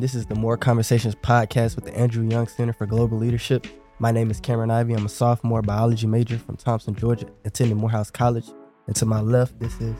everyone. 0.00 0.12
This 0.12 0.14
is 0.14 0.26
the 0.26 0.34
More 0.34 0.56
Conversations 0.56 1.14
podcast 1.14 1.76
with 1.76 1.84
the 1.84 1.94
Andrew 1.96 2.26
Young 2.26 2.48
Center 2.48 2.72
for 2.72 2.86
Global 2.86 3.18
Leadership. 3.18 3.66
My 3.98 4.10
name 4.10 4.30
is 4.30 4.40
Cameron 4.40 4.70
Ivy. 4.70 4.94
I'm 4.94 5.04
a 5.04 5.08
sophomore 5.08 5.62
biology 5.62 6.06
major 6.06 6.38
from 6.38 6.56
Thompson, 6.56 6.94
Georgia, 6.94 7.26
attending 7.44 7.76
Morehouse 7.76 8.10
College. 8.10 8.46
And 8.86 8.96
to 8.96 9.06
my 9.06 9.20
left, 9.20 9.58
this 9.60 9.78
is. 9.80 9.94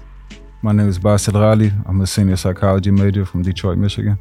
My 0.62 0.73
name 0.73 0.89
is 0.89 0.98
Basil 0.98 1.34
Raleigh. 1.34 1.73
I'm 1.87 2.01
a 2.01 2.07
senior 2.07 2.37
psychology 2.37 2.91
major 2.91 3.27
from 3.27 3.43
Detroit, 3.43 3.79
Michigan. 3.79 4.19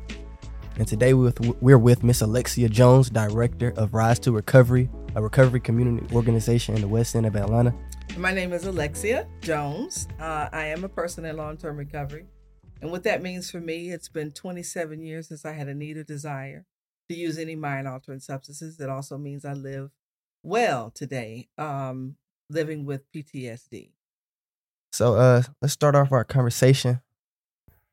And 0.77 0.87
today 0.87 1.13
we're 1.13 1.31
with, 1.31 1.61
we're 1.61 1.77
with 1.77 2.03
Miss 2.03 2.21
Alexia 2.21 2.67
Jones, 2.69 3.09
Director 3.09 3.73
of 3.77 3.93
Rise 3.93 4.19
to 4.19 4.31
Recovery, 4.31 4.89
a 5.15 5.21
recovery 5.21 5.59
community 5.59 6.05
organization 6.13 6.75
in 6.75 6.81
the 6.81 6.87
West 6.87 7.15
End 7.15 7.25
of 7.25 7.35
Atlanta. 7.35 7.73
My 8.17 8.33
name 8.33 8.53
is 8.53 8.65
Alexia 8.65 9.27
Jones. 9.41 10.07
Uh, 10.19 10.49
I 10.51 10.65
am 10.65 10.83
a 10.83 10.89
person 10.89 11.25
in 11.25 11.37
long 11.37 11.57
term 11.57 11.77
recovery. 11.77 12.25
And 12.81 12.91
what 12.91 13.03
that 13.03 13.21
means 13.21 13.51
for 13.51 13.59
me, 13.59 13.91
it's 13.91 14.07
been 14.07 14.31
27 14.31 15.01
years 15.01 15.27
since 15.27 15.45
I 15.45 15.51
had 15.51 15.67
a 15.67 15.73
need 15.73 15.97
or 15.97 16.03
desire 16.03 16.65
to 17.09 17.15
use 17.15 17.37
any 17.37 17.55
mind 17.55 17.87
altering 17.87 18.19
substances. 18.19 18.79
It 18.79 18.89
also 18.89 19.17
means 19.17 19.43
I 19.43 19.53
live 19.53 19.91
well 20.43 20.91
today, 20.93 21.49
um, 21.57 22.15
living 22.49 22.85
with 22.85 23.11
PTSD. 23.11 23.91
So 24.91 25.15
uh, 25.15 25.43
let's 25.61 25.73
start 25.73 25.95
off 25.95 26.11
our 26.11 26.23
conversation 26.23 27.01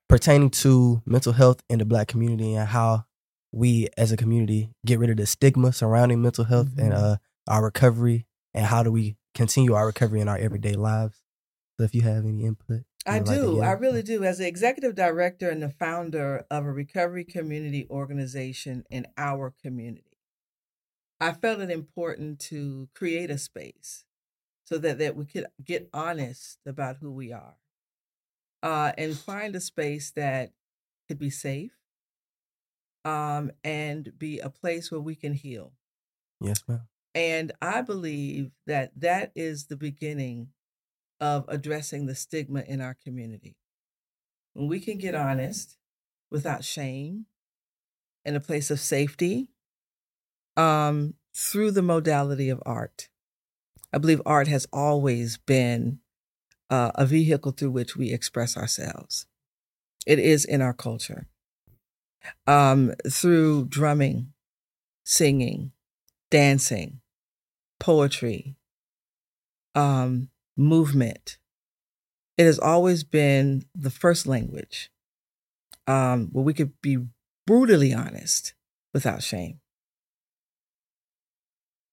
pertaining 0.09 0.51
to 0.51 1.03
mental 1.05 1.33
health 1.33 1.63
in 1.69 1.79
the 1.79 1.85
Black 1.85 2.09
community 2.09 2.55
and 2.55 2.69
how 2.69 3.07
we, 3.53 3.89
as 3.97 4.13
a 4.13 4.17
community, 4.17 4.71
get 4.85 4.99
rid 4.99 5.11
of 5.11 5.17
the 5.17 5.27
stigma 5.27 5.73
surrounding 5.73 6.23
mental 6.23 6.45
health 6.45 6.69
mm-hmm. 6.69 6.81
and 6.81 6.95
uh, 6.95 7.17
our 7.49 7.65
recovery, 7.65 8.27
and 8.55 8.67
how 8.67 8.83
do 8.83 8.93
we 8.93 9.17
continue 9.35 9.75
our 9.75 9.87
recovery 9.87 10.21
in 10.21 10.29
our 10.29 10.39
everyday 10.39 10.75
lives. 10.75 11.23
So, 11.77 11.85
if 11.85 11.95
you 11.95 12.03
have 12.03 12.25
any 12.25 12.45
input. 12.45 12.83
I 13.07 13.21
do. 13.21 13.61
I 13.61 13.73
really 13.73 14.03
do. 14.03 14.25
As 14.25 14.39
the 14.39 14.47
executive 14.47 14.95
director 14.95 15.49
and 15.49 15.63
the 15.63 15.71
founder 15.71 16.45
of 16.51 16.65
a 16.65 16.73
recovery 16.73 17.25
community 17.25 17.87
organization 17.89 18.85
in 18.91 19.07
our 19.17 19.55
community, 19.63 20.19
I 21.21 21.33
felt 21.33 21.61
it 21.61 21.71
important 21.71 22.41
to 22.41 22.89
create 22.95 23.31
a 23.31 23.39
space 23.39 24.05
so 24.65 24.79
that, 24.79 24.99
that 24.99 25.17
we 25.17 25.25
could 25.25 25.47
get 25.65 25.89
honest 25.95 26.59
about 26.67 26.97
who 26.97 27.13
we 27.13 27.33
are 27.33 27.57
uh, 28.63 28.93
and 28.99 29.17
find 29.17 29.55
a 29.55 29.61
space 29.61 30.11
that 30.13 30.53
could 31.09 31.19
be 31.19 31.31
safe 31.31 31.73
um, 33.05 33.53
and 33.63 34.13
be 34.19 34.41
a 34.41 34.51
place 34.51 34.91
where 34.91 35.01
we 35.01 35.15
can 35.15 35.33
heal. 35.33 35.73
Yes, 36.41 36.63
ma'am. 36.69 36.83
And 37.15 37.53
I 37.63 37.81
believe 37.81 38.51
that 38.67 38.91
that 39.01 39.33
is 39.35 39.67
the 39.67 39.77
beginning 39.77 40.49
of 41.21 41.45
addressing 41.49 42.07
the 42.07 42.15
stigma 42.15 42.63
in 42.67 42.81
our 42.81 42.95
community. 42.95 43.57
When 44.53 44.69
we 44.69 44.81
can 44.81 44.99
get 44.99 45.15
honest 45.15 45.77
without 46.31 46.65
shame 46.65 47.27
in 48.25 48.35
a 48.35 48.41
place 48.41 48.71
of 48.71 48.81
safety 48.81 49.49
um, 50.57 51.15
through 51.35 51.71
the 51.71 51.83
modality 51.83 52.49
of 52.49 52.63
art. 52.67 53.09
I 53.93 53.99
believe 53.99 54.21
art 54.27 54.49
has 54.49 54.67
always 54.73 55.37
been 55.37 56.01
uh, 56.71 56.91
a 56.95 57.07
vehicle 57.07 57.53
through 57.53 57.71
which 57.71 57.97
we 57.97 58.13
express 58.13 58.57
ourselves. 58.57 59.27
It 60.07 60.19
is 60.19 60.45
in 60.45 60.61
our 60.61 60.73
culture. 60.73 61.27
Um, 62.47 62.93
through 63.09 63.67
drumming, 63.67 64.33
singing, 65.05 65.73
dancing, 66.31 67.01
poetry, 67.79 68.57
um, 69.75 70.31
movement. 70.57 71.39
It 72.39 72.45
has 72.45 72.59
always 72.59 73.05
been 73.05 73.65
the 73.75 73.91
first 73.91 74.27
language 74.27 74.91
um, 75.87 76.29
where 76.33 76.45
we 76.45 76.55
could 76.55 76.81
be 76.83 76.99
brutally 77.47 77.95
honest 77.95 78.55
without 78.93 79.23
shame. 79.23 79.61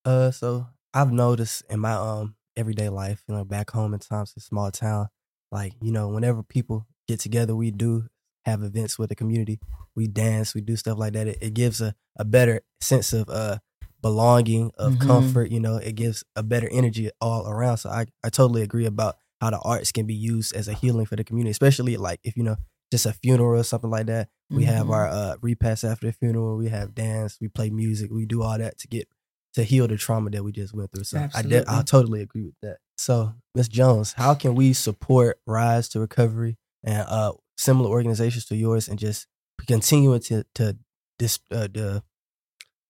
Uh, 0.04 0.30
so 0.30 0.66
I've 0.92 1.12
noticed 1.12 1.62
in 1.70 1.80
my 1.80 1.92
um 1.92 2.36
everyday 2.56 2.88
life, 2.88 3.22
you 3.28 3.34
know, 3.34 3.44
back 3.44 3.70
home 3.70 3.94
in 3.94 4.00
Thompson, 4.00 4.40
small 4.40 4.70
town, 4.70 5.08
like 5.50 5.72
you 5.80 5.92
know, 5.92 6.08
whenever 6.08 6.42
people 6.42 6.86
get 7.08 7.20
together, 7.20 7.54
we 7.56 7.70
do 7.70 8.08
have 8.44 8.62
events 8.62 8.98
with 8.98 9.08
the 9.08 9.14
community. 9.16 9.58
We 9.94 10.06
dance, 10.06 10.54
we 10.54 10.60
do 10.60 10.76
stuff 10.76 10.98
like 10.98 11.14
that. 11.14 11.26
It, 11.28 11.38
it 11.40 11.54
gives 11.54 11.80
a, 11.80 11.94
a 12.16 12.24
better 12.24 12.60
sense 12.80 13.12
of 13.12 13.28
uh 13.28 13.58
belonging, 14.04 14.70
of 14.76 14.92
mm-hmm. 14.92 15.06
comfort. 15.08 15.50
You 15.50 15.60
know, 15.60 15.76
it 15.76 15.94
gives 15.94 16.22
a 16.36 16.42
better 16.42 16.68
energy 16.70 17.10
all 17.22 17.48
around. 17.48 17.78
So 17.78 17.88
I, 17.88 18.04
I 18.22 18.28
totally 18.28 18.60
agree 18.60 18.84
about 18.84 19.16
how 19.40 19.48
the 19.48 19.58
arts 19.60 19.92
can 19.92 20.06
be 20.06 20.14
used 20.14 20.54
as 20.54 20.68
a 20.68 20.74
healing 20.74 21.06
for 21.06 21.16
the 21.16 21.24
community, 21.24 21.50
especially 21.50 21.96
like 21.96 22.20
if 22.22 22.36
you 22.36 22.42
know 22.42 22.56
just 22.92 23.06
a 23.06 23.14
funeral 23.14 23.58
or 23.58 23.64
something 23.64 23.90
like 23.90 24.06
that. 24.06 24.28
We 24.50 24.64
mm-hmm. 24.64 24.74
have 24.74 24.90
our 24.90 25.08
uh, 25.08 25.36
repast 25.40 25.84
after 25.84 26.06
the 26.06 26.12
funeral. 26.12 26.58
We 26.58 26.68
have 26.68 26.94
dance. 26.94 27.38
We 27.40 27.48
play 27.48 27.70
music. 27.70 28.10
We 28.12 28.26
do 28.26 28.42
all 28.42 28.58
that 28.58 28.78
to 28.80 28.88
get 28.88 29.08
to 29.54 29.64
heal 29.64 29.88
the 29.88 29.96
trauma 29.96 30.28
that 30.30 30.44
we 30.44 30.52
just 30.52 30.74
went 30.74 30.92
through. 30.92 31.04
So 31.04 31.16
Absolutely. 31.16 31.56
I 31.56 31.60
de- 31.62 31.78
I 31.78 31.82
totally 31.82 32.20
agree 32.20 32.44
with 32.44 32.56
that. 32.62 32.76
So 32.98 33.32
Miss 33.54 33.68
Jones, 33.68 34.12
how 34.12 34.34
can 34.34 34.54
we 34.54 34.74
support 34.74 35.40
Rise 35.46 35.88
to 35.90 36.00
Recovery 36.00 36.58
and 36.84 37.06
uh, 37.08 37.32
similar 37.56 37.88
organizations 37.88 38.44
to 38.46 38.56
yours 38.56 38.86
and 38.86 38.98
just 38.98 39.26
continuing 39.66 40.20
to 40.20 40.44
to 40.56 40.76
this 41.18 41.38
uh, 41.50 41.68
the 41.72 42.02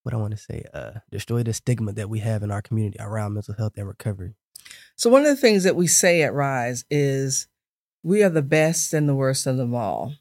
what 0.05 0.13
I 0.13 0.17
want 0.17 0.31
to 0.31 0.37
say, 0.37 0.63
uh, 0.71 0.99
destroy 1.09 1.41
the 1.41 1.53
stigma 1.53 1.91
that 1.93 2.09
we 2.09 2.19
have 2.19 2.43
in 2.43 2.51
our 2.51 2.61
community 2.61 2.97
around 2.99 3.33
mental 3.33 3.55
health 3.55 3.73
and 3.75 3.87
recovery. 3.87 4.35
So 4.95 5.09
one 5.09 5.21
of 5.21 5.27
the 5.27 5.35
things 5.35 5.63
that 5.63 5.75
we 5.75 5.87
say 5.87 6.21
at 6.21 6.33
Rise 6.33 6.85
is 6.91 7.47
we 8.03 8.21
are 8.21 8.29
the 8.29 8.43
best 8.43 8.93
and 8.93 9.09
the 9.09 9.15
worst 9.15 9.47
of 9.47 9.57
them 9.57 9.73
all. 9.73 10.13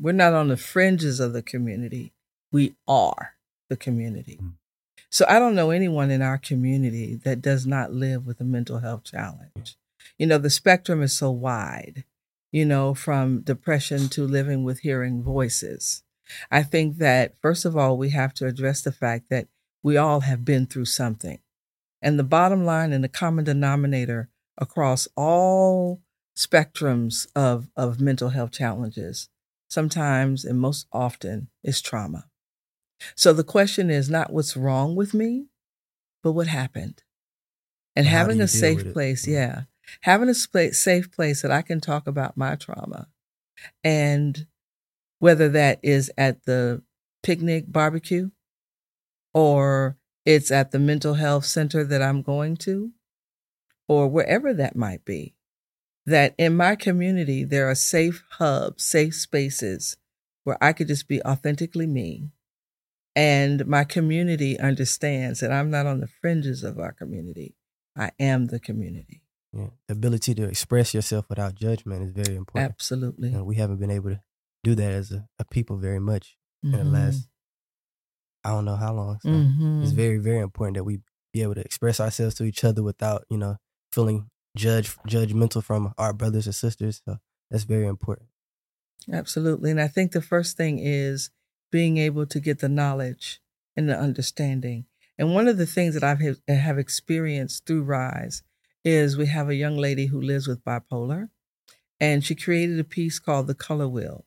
We're 0.00 0.12
not 0.12 0.32
on 0.32 0.48
the 0.48 0.56
fringes 0.56 1.20
of 1.20 1.34
the 1.34 1.42
community. 1.42 2.14
We 2.50 2.76
are 2.86 3.34
the 3.68 3.76
community. 3.76 4.38
Mm. 4.42 4.54
So 5.10 5.26
I 5.28 5.38
don't 5.38 5.54
know 5.54 5.70
anyone 5.70 6.10
in 6.10 6.22
our 6.22 6.38
community 6.38 7.14
that 7.24 7.42
does 7.42 7.66
not 7.66 7.92
live 7.92 8.26
with 8.26 8.40
a 8.40 8.44
mental 8.44 8.78
health 8.78 9.04
challenge. 9.04 9.76
You 10.16 10.26
know, 10.26 10.38
the 10.38 10.50
spectrum 10.50 11.02
is 11.02 11.16
so 11.16 11.30
wide, 11.30 12.04
you 12.50 12.64
know, 12.64 12.94
from 12.94 13.40
depression 13.40 14.08
to 14.10 14.26
living 14.26 14.64
with 14.64 14.80
hearing 14.80 15.22
voices. 15.22 16.02
I 16.50 16.62
think 16.62 16.98
that, 16.98 17.34
first 17.40 17.64
of 17.64 17.76
all, 17.76 17.96
we 17.96 18.10
have 18.10 18.34
to 18.34 18.46
address 18.46 18.82
the 18.82 18.92
fact 18.92 19.30
that 19.30 19.48
we 19.82 19.96
all 19.96 20.20
have 20.20 20.44
been 20.44 20.66
through 20.66 20.86
something. 20.86 21.38
And 22.02 22.18
the 22.18 22.24
bottom 22.24 22.64
line 22.64 22.92
and 22.92 23.02
the 23.02 23.08
common 23.08 23.44
denominator 23.44 24.28
across 24.56 25.08
all 25.16 26.00
spectrums 26.36 27.26
of, 27.34 27.68
of 27.76 28.00
mental 28.00 28.30
health 28.30 28.52
challenges, 28.52 29.28
sometimes 29.68 30.44
and 30.44 30.60
most 30.60 30.86
often, 30.92 31.48
is 31.64 31.80
trauma. 31.80 32.26
So 33.14 33.32
the 33.32 33.44
question 33.44 33.90
is 33.90 34.10
not 34.10 34.32
what's 34.32 34.56
wrong 34.56 34.96
with 34.96 35.14
me, 35.14 35.46
but 36.22 36.32
what 36.32 36.46
happened. 36.46 37.02
And 37.94 38.06
How 38.06 38.18
having 38.18 38.40
a 38.40 38.48
safe 38.48 38.92
place, 38.92 39.26
mm. 39.26 39.32
yeah, 39.32 39.62
having 40.02 40.28
a 40.28 40.34
safe 40.34 41.10
place 41.10 41.42
that 41.42 41.50
I 41.50 41.62
can 41.62 41.80
talk 41.80 42.06
about 42.06 42.36
my 42.36 42.54
trauma 42.56 43.08
and 43.82 44.46
whether 45.18 45.48
that 45.48 45.80
is 45.82 46.10
at 46.16 46.44
the 46.44 46.82
picnic 47.22 47.64
barbecue 47.68 48.30
or 49.34 49.96
it's 50.24 50.50
at 50.50 50.70
the 50.70 50.78
mental 50.78 51.14
health 51.14 51.44
center 51.44 51.84
that 51.84 52.02
I'm 52.02 52.22
going 52.22 52.56
to 52.58 52.92
or 53.88 54.08
wherever 54.08 54.52
that 54.54 54.76
might 54.76 55.04
be. 55.04 55.34
That 56.06 56.34
in 56.38 56.56
my 56.56 56.74
community, 56.74 57.44
there 57.44 57.68
are 57.68 57.74
safe 57.74 58.24
hubs, 58.32 58.84
safe 58.84 59.14
spaces 59.14 59.96
where 60.44 60.56
I 60.62 60.72
could 60.72 60.88
just 60.88 61.06
be 61.06 61.22
authentically 61.22 61.86
me. 61.86 62.30
And 63.14 63.66
my 63.66 63.84
community 63.84 64.58
understands 64.58 65.40
that 65.40 65.52
I'm 65.52 65.70
not 65.70 65.86
on 65.86 66.00
the 66.00 66.06
fringes 66.06 66.64
of 66.64 66.78
our 66.78 66.92
community. 66.92 67.56
I 67.96 68.12
am 68.18 68.46
the 68.46 68.60
community. 68.60 69.22
Yeah. 69.52 69.68
The 69.86 69.94
ability 69.94 70.34
to 70.36 70.44
express 70.44 70.94
yourself 70.94 71.26
without 71.28 71.54
judgment 71.54 72.02
is 72.02 72.10
very 72.12 72.36
important. 72.36 72.70
Absolutely. 72.70 73.32
And 73.32 73.44
we 73.44 73.56
haven't 73.56 73.78
been 73.78 73.90
able 73.90 74.10
to 74.10 74.20
do 74.64 74.74
that 74.74 74.92
as 74.92 75.12
a, 75.12 75.26
a 75.38 75.44
people 75.44 75.76
very 75.76 76.00
much 76.00 76.36
mm-hmm. 76.64 76.74
in 76.74 76.84
the 76.84 76.98
last 76.98 77.20
mm-hmm. 77.20 77.28
I 78.44 78.50
don't 78.50 78.64
know 78.64 78.76
how 78.76 78.94
long. 78.94 79.18
So 79.22 79.28
mm-hmm. 79.28 79.82
it's 79.82 79.92
very, 79.92 80.18
very 80.18 80.38
important 80.38 80.76
that 80.76 80.84
we 80.84 81.00
be 81.32 81.42
able 81.42 81.56
to 81.56 81.60
express 81.60 82.00
ourselves 82.00 82.34
to 82.36 82.44
each 82.44 82.64
other 82.64 82.82
without, 82.82 83.24
you 83.28 83.36
know, 83.36 83.56
feeling 83.92 84.30
judge 84.56 84.96
judgmental 85.08 85.62
from 85.62 85.92
our 85.98 86.12
brothers 86.12 86.46
and 86.46 86.54
sisters. 86.54 87.02
So 87.04 87.18
that's 87.50 87.64
very 87.64 87.86
important. 87.86 88.28
Absolutely. 89.12 89.70
And 89.70 89.80
I 89.80 89.88
think 89.88 90.12
the 90.12 90.22
first 90.22 90.56
thing 90.56 90.78
is 90.78 91.30
being 91.70 91.98
able 91.98 92.26
to 92.26 92.40
get 92.40 92.60
the 92.60 92.68
knowledge 92.68 93.40
and 93.76 93.88
the 93.88 93.98
understanding. 93.98 94.86
And 95.18 95.34
one 95.34 95.48
of 95.48 95.58
the 95.58 95.66
things 95.66 95.94
that 95.94 96.04
I've 96.04 96.38
have 96.48 96.78
experienced 96.78 97.66
through 97.66 97.82
Rise 97.82 98.42
is 98.84 99.16
we 99.16 99.26
have 99.26 99.48
a 99.48 99.54
young 99.54 99.76
lady 99.76 100.06
who 100.06 100.20
lives 100.20 100.46
with 100.46 100.64
bipolar, 100.64 101.28
and 102.00 102.24
she 102.24 102.34
created 102.34 102.78
a 102.78 102.84
piece 102.84 103.18
called 103.18 103.48
The 103.48 103.54
Color 103.54 103.88
Wheel 103.88 104.24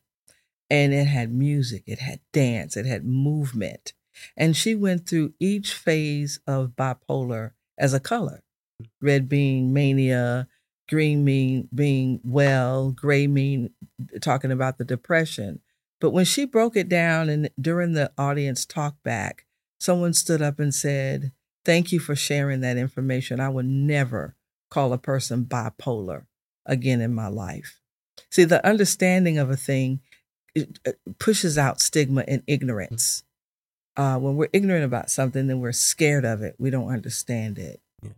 and 0.72 0.94
it 0.94 1.06
had 1.06 1.34
music, 1.34 1.84
it 1.86 2.00
had 2.00 2.20
dance, 2.32 2.78
it 2.78 2.86
had 2.86 3.04
movement. 3.04 3.92
And 4.38 4.56
she 4.56 4.74
went 4.74 5.06
through 5.08 5.34
each 5.38 5.74
phase 5.74 6.40
of 6.48 6.70
bipolar 6.70 7.52
as 7.78 7.94
a 7.94 8.00
color 8.00 8.42
red 9.02 9.28
being 9.28 9.72
mania, 9.74 10.48
green 10.88 11.24
mean 11.24 11.68
being 11.74 12.20
well, 12.24 12.92
gray 12.92 13.26
mean 13.26 13.70
talking 14.22 14.52
about 14.52 14.78
the 14.78 14.84
depression, 14.86 15.60
But 16.00 16.12
when 16.12 16.24
she 16.24 16.46
broke 16.46 16.76
it 16.76 16.88
down 16.88 17.28
and 17.28 17.50
during 17.60 17.92
the 17.94 18.12
audience 18.18 18.66
talk 18.66 19.02
back, 19.04 19.46
someone 19.80 20.14
stood 20.14 20.42
up 20.42 20.60
and 20.60 20.74
said, 20.74 21.32
Thank 21.64 21.92
you 21.92 22.00
for 22.00 22.16
sharing 22.16 22.60
that 22.62 22.78
information. 22.78 23.40
I 23.40 23.50
would 23.50 23.66
never 23.66 24.36
call 24.70 24.92
a 24.92 24.98
person 24.98 25.46
bipolar 25.46 26.26
again 26.66 27.00
in 27.02 27.14
my 27.14 27.28
life. 27.28 27.80
See, 28.30 28.44
the 28.44 28.66
understanding 28.66 29.38
of 29.38 29.50
a 29.50 29.56
thing 29.56 30.00
pushes 31.18 31.58
out 31.58 31.80
stigma 31.80 32.24
and 32.26 32.42
ignorance. 32.46 33.22
Uh, 33.96 34.18
when 34.18 34.36
we're 34.36 34.48
ignorant 34.52 34.84
about 34.84 35.10
something, 35.10 35.46
then 35.46 35.60
we're 35.60 35.72
scared 35.72 36.24
of 36.24 36.42
it. 36.42 36.54
We 36.58 36.70
don't 36.70 36.88
understand 36.88 37.58
it. 37.58 37.80
Yeah. 38.02 38.12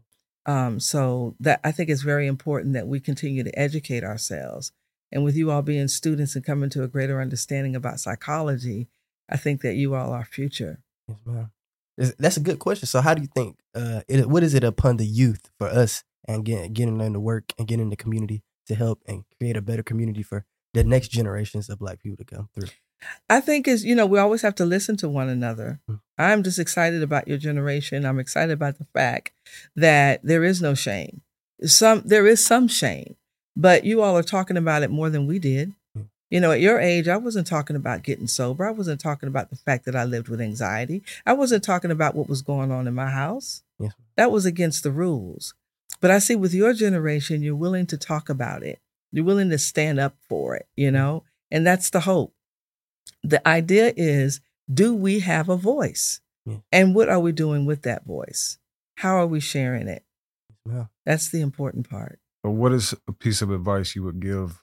Um, 0.47 0.79
so 0.79 1.35
that 1.41 1.61
I 1.65 1.73
think 1.73 1.91
it's 1.91 2.03
very 2.03 2.27
important 2.27 2.75
that 2.75 2.87
we 2.87 3.01
continue 3.01 3.43
to 3.43 3.59
educate 3.59 4.05
ourselves. 4.05 4.73
And 5.11 5.25
with 5.25 5.37
you 5.37 5.51
all 5.51 5.63
being 5.63 5.89
students 5.89 6.35
and 6.35 6.45
coming 6.45 6.71
to 6.71 6.83
a 6.83 6.89
greater 6.89 7.21
understanding 7.21 7.77
about 7.77 8.01
psychology, 8.01 8.89
I 9.29 9.37
think 9.37 9.63
that 9.63 9.75
you 9.75 9.95
all 9.95 10.13
are 10.13 10.25
future. 10.25 10.81
Yes, 11.09 11.19
ma'am. 11.25 11.51
That's 12.19 12.37
a 12.37 12.41
good 12.41 12.59
question. 12.59 12.87
So, 12.87 13.01
how 13.01 13.15
do 13.15 13.23
you 13.23 13.29
think? 13.29 13.59
Uh, 13.75 14.01
it, 14.09 14.29
what 14.29 14.43
is 14.43 14.55
it 14.55 14.65
upon 14.65 14.97
the 14.97 15.07
youth 15.07 15.51
for 15.59 15.69
us 15.69 16.03
and 16.27 16.45
getting 16.45 16.73
getting 16.73 16.99
them 16.99 17.13
to 17.13 17.21
work 17.21 17.53
and 17.59 17.69
getting 17.69 17.85
in 17.85 17.91
the 17.91 17.97
community 17.97 18.43
to 18.67 18.75
help 18.75 19.03
and 19.07 19.25
create 19.39 19.57
a 19.57 19.63
better 19.63 19.83
community 19.83 20.23
for 20.23 20.45
the 20.75 20.85
next 20.85 21.09
generations 21.09 21.71
of 21.71 21.79
Black 21.79 22.03
people 22.03 22.19
to 22.19 22.25
come 22.25 22.49
through? 22.55 22.69
I 23.29 23.41
think 23.41 23.67
is 23.67 23.85
you 23.85 23.95
know 23.95 24.07
we 24.07 24.19
always 24.19 24.43
have 24.43 24.55
to 24.57 24.65
listen 24.65 24.97
to 24.99 25.09
one 25.09 25.29
another. 25.29 25.81
Mm. 25.91 26.01
I'm 26.19 26.43
just 26.43 26.59
excited 26.59 27.03
about 27.03 27.29
your 27.29 27.39
generation. 27.39 28.05
I'm 28.05 28.19
excited 28.19 28.53
about 28.53 28.79
the 28.79 28.87
fact 28.93 29.33
that 29.77 30.21
there 30.23 30.45
is 30.45 30.61
no 30.61 30.75
shame. 30.75 31.23
Some 31.65 32.03
there 32.05 32.27
is 32.27 32.45
some 32.45 32.69
shame, 32.69 33.17
but 33.57 33.85
you 33.85 34.03
all 34.03 34.17
are 34.17 34.23
talking 34.23 34.57
about 34.57 34.83
it 34.83 34.91
more 34.91 35.11
than 35.11 35.27
we 35.27 35.39
did. 35.39 35.75
Mm. 35.97 36.07
You 36.31 36.41
know, 36.41 36.53
at 36.53 36.61
your 36.61 36.81
age, 36.81 37.09
I 37.09 37.17
wasn't 37.17 37.47
talking 37.47 37.77
about 37.77 38.03
getting 38.03 38.27
sober. 38.27 38.67
I 38.67 38.71
wasn't 38.71 39.01
talking 39.01 39.29
about 39.29 39.51
the 39.51 39.57
fact 39.57 39.85
that 39.85 39.97
I 39.97 40.05
lived 40.05 40.29
with 40.29 40.41
anxiety. 40.41 41.03
I 41.27 41.33
wasn't 41.35 41.65
talking 41.65 41.91
about 41.91 42.15
what 42.15 42.29
was 42.29 42.43
going 42.43 42.73
on 42.73 42.87
in 42.89 42.95
my 42.95 43.11
house. 43.11 43.63
Yes. 43.79 43.93
That 44.17 44.33
was 44.33 44.47
against 44.47 44.83
the 44.83 44.91
rules. 44.91 45.55
But 46.01 46.11
I 46.11 46.19
see 46.19 46.37
with 46.37 46.55
your 46.55 46.73
generation, 46.73 47.43
you're 47.43 47.55
willing 47.55 47.87
to 47.87 47.97
talk 47.97 48.29
about 48.29 48.63
it. 48.63 48.79
You're 49.15 49.25
willing 49.25 49.51
to 49.51 49.59
stand 49.59 50.01
up 50.01 50.17
for 50.29 50.57
it, 50.57 50.67
you 50.75 50.91
mm. 50.91 50.95
know? 50.95 51.25
And 51.49 51.65
that's 51.65 51.91
the 51.91 52.01
hope. 52.01 52.35
The 53.23 53.47
idea 53.47 53.93
is 53.97 54.41
do 54.73 54.93
we 54.93 55.21
have 55.21 55.49
a 55.49 55.57
voice? 55.57 56.21
Yeah. 56.45 56.57
And 56.73 56.97
what 56.97 57.09
are 57.09 57.21
we 57.21 57.31
doing 57.31 57.65
with 57.65 57.83
that 57.83 58.05
voice? 58.05 58.59
How 58.97 59.17
are 59.17 59.27
we 59.27 59.39
sharing 59.39 59.87
it? 59.87 60.05
Yeah. 60.69 60.87
That's 61.07 61.31
the 61.31 61.43
important 61.43 61.89
part. 61.89 62.19
But 62.43 62.53
what 62.53 62.73
is 62.73 62.93
a 63.07 63.13
piece 63.13 63.41
of 63.41 63.51
advice 63.51 63.95
you 63.95 64.03
would 64.03 64.19
give 64.19 64.61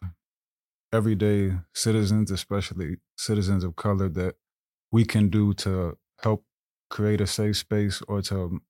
everyday 0.92 1.54
citizens, 1.74 2.30
especially 2.30 2.98
citizens 3.18 3.64
of 3.64 3.78
color, 3.78 4.10
that 4.10 4.36
we 4.92 5.06
can 5.06 5.30
do 5.30 5.54
to 5.54 5.98
help 6.22 6.44
create 6.90 7.22
a 7.22 7.28
safe 7.28 7.56
space 7.56 8.02
or 8.08 8.22
to 8.24 8.42
um, 8.42 8.62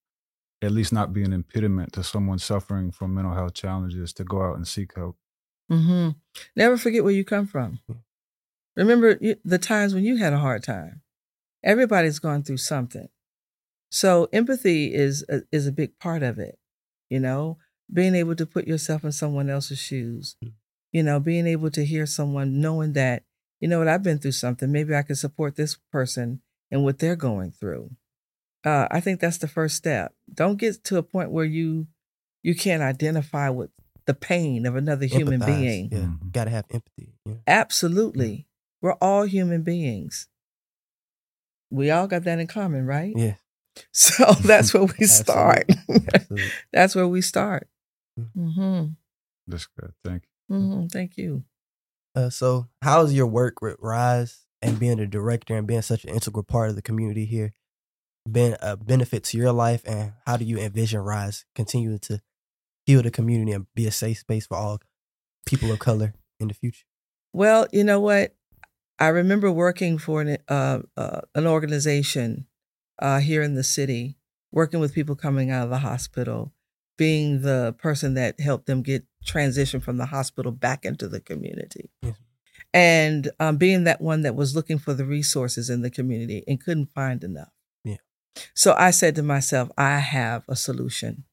at 0.62 0.72
least 0.72 0.94
not 0.94 1.12
be 1.12 1.24
an 1.24 1.34
impediment 1.34 1.94
to 1.94 2.04
someone 2.04 2.38
suffering 2.38 2.92
from 2.92 3.16
mental 3.16 3.34
health 3.34 3.56
challenges 3.56 4.14
to 4.14 4.24
go 4.24 4.44
out 4.44 4.56
and 4.56 4.68
seek 4.68 4.96
help? 4.96 5.18
Hmm 5.72 6.10
Never 6.56 6.78
forget 6.78 7.04
where 7.04 7.14
you 7.14 7.24
come 7.26 7.48
from. 7.48 7.80
Remember 8.76 9.18
y- 9.22 9.38
the 9.44 9.58
times 9.58 9.94
when 9.94 10.04
you 10.04 10.18
had 10.18 10.34
a 10.34 10.40
hard 10.40 10.64
time. 10.64 11.02
Everybody's 11.64 12.20
gone 12.20 12.44
through 12.44 12.58
something. 12.58 13.10
So 13.90 14.28
empathy 14.34 14.94
is 14.94 15.26
a, 15.30 15.42
is 15.52 15.68
a 15.68 15.72
big 15.72 16.00
part 16.00 16.24
of 16.24 16.40
it. 16.40 16.58
You 17.10 17.20
know, 17.20 17.58
being 17.92 18.16
able 18.16 18.36
to 18.36 18.46
put 18.46 18.68
yourself 18.68 19.04
in 19.04 19.12
someone 19.12 19.50
else's 19.50 19.80
shoes. 19.80 20.38
Mm. 20.44 20.54
You 20.94 21.04
know, 21.04 21.20
being 21.20 21.48
able 21.48 21.72
to 21.72 21.86
hear 21.86 22.06
someone 22.06 22.62
knowing 22.62 22.94
that, 22.94 23.24
you 23.60 23.68
know 23.68 23.80
what, 23.80 23.88
I've 23.88 24.04
been 24.04 24.20
through 24.20 24.34
something. 24.34 24.72
Maybe 24.72 24.96
I 24.96 25.04
can 25.04 25.16
support 25.16 25.56
this 25.56 25.78
person 25.92 26.42
and 26.72 26.84
what 26.84 27.00
they're 27.00 27.16
going 27.16 27.52
through. 27.52 27.92
Uh, 28.66 28.88
I 28.92 29.00
think 29.00 29.20
that's 29.20 29.38
the 29.40 29.48
first 29.48 29.76
step. 29.76 30.14
Don't 30.34 30.58
get 30.58 30.84
to 30.86 30.98
a 30.98 31.04
point 31.04 31.32
where 31.32 31.46
you 31.46 31.88
you 32.44 32.56
can't 32.56 32.82
identify 32.82 33.50
with 33.50 33.70
the 34.06 34.14
pain 34.14 34.66
of 34.66 34.76
another 34.76 35.06
human 35.06 35.40
being. 35.40 35.90
Yeah, 35.92 36.00
Mhm. 36.00 36.32
gotta 36.32 36.50
have 36.50 36.66
empathy. 36.70 37.14
Yeah. 37.26 37.36
Absolutely. 37.48 38.48
We're 38.82 38.94
all 38.94 39.24
human 39.24 39.62
beings. 39.64 40.28
We 41.70 41.90
all 41.92 42.08
got 42.08 42.24
that 42.24 42.40
in 42.40 42.48
common, 42.48 42.86
right? 42.86 43.14
Yeah, 43.16 43.36
So 43.92 44.26
that's 44.44 44.74
where 44.74 44.84
we 44.84 45.06
start. 45.08 45.70
that's 46.74 46.96
where 46.96 47.08
we 47.08 47.22
start. 47.22 47.70
Mhm. 48.20 48.54
hmm 48.56 48.86
That's 49.48 49.68
good. 49.80 49.94
Thank 50.04 50.24
you. 50.50 50.58
hmm 50.58 50.86
Thank 50.88 51.18
you. 51.18 51.44
Uh, 52.14 52.30
so, 52.30 52.68
how's 52.82 53.14
your 53.14 53.28
work 53.28 53.62
with 53.62 53.78
Rise 53.80 54.46
and 54.62 54.78
being 54.78 55.00
a 55.00 55.08
director 55.08 55.56
and 55.56 55.66
being 55.66 55.82
such 55.82 56.04
an 56.04 56.10
integral 56.10 56.44
part 56.44 56.70
of 56.70 56.76
the 56.76 56.82
community 56.82 57.26
here 57.26 57.54
been 58.30 58.58
a 58.62 58.76
benefit 58.76 59.24
to 59.26 59.38
your 59.38 59.54
life? 59.54 59.82
And 59.86 60.14
how 60.26 60.36
do 60.36 60.44
you 60.44 60.58
envision 60.60 61.00
Rise 61.00 61.46
continuing 61.56 62.00
to 62.00 62.22
heal 62.86 63.02
the 63.02 63.12
community 63.12 63.52
and 63.52 63.68
be 63.76 63.88
a 63.88 63.92
safe 63.92 64.20
space 64.20 64.48
for 64.48 64.58
all 64.58 64.80
people 65.46 65.72
of 65.72 65.80
color 65.80 66.14
in 66.40 66.48
the 66.48 66.54
future? 66.54 66.86
Well, 67.34 67.68
you 67.72 67.84
know 67.84 68.00
what? 68.00 68.36
I 69.00 69.08
remember 69.08 69.52
working 69.52 69.98
for 69.98 70.22
an, 70.22 70.38
uh, 70.48 70.80
uh, 70.96 71.22
an 71.34 71.48
organization 71.48 72.46
uh, 73.00 73.20
here 73.20 73.42
in 73.42 73.56
the 73.56 73.64
city, 73.64 74.18
working 74.52 74.80
with 74.80 74.94
people 74.94 75.16
coming 75.16 75.50
out 75.50 75.64
of 75.64 75.70
the 75.70 75.80
hospital, 75.80 76.54
being 76.98 77.42
the 77.42 77.76
person 77.80 78.14
that 78.14 78.40
helped 78.40 78.68
them 78.68 78.84
get 78.84 79.06
transition 79.26 79.80
from 79.80 79.98
the 79.98 80.08
hospital 80.08 80.52
back 80.52 80.86
into 80.86 81.08
the 81.08 81.20
community. 81.20 81.90
Yes. 82.02 82.16
And 82.74 83.32
um, 83.40 83.58
being 83.58 83.86
that 83.86 84.02
one 84.02 84.22
that 84.22 84.36
was 84.36 84.56
looking 84.56 84.78
for 84.78 84.94
the 84.94 85.06
resources 85.06 85.70
in 85.70 85.82
the 85.82 85.90
community 85.90 86.44
and 86.48 86.64
couldn't 86.64 86.94
find 86.94 87.24
enough. 87.24 87.52
Yeah. 87.84 87.98
So 88.54 88.74
I 88.78 88.92
said 88.92 89.16
to 89.16 89.24
myself, 89.24 89.72
I 89.78 89.98
have 89.98 90.44
a 90.48 90.56
solution. 90.56 91.26